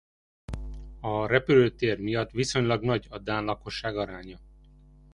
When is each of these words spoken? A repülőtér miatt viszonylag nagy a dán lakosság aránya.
A 0.99 1.25
repülőtér 1.27 1.99
miatt 1.99 2.31
viszonylag 2.31 2.83
nagy 2.83 3.07
a 3.09 3.19
dán 3.19 3.43
lakosság 3.43 3.97
aránya. 3.97 4.37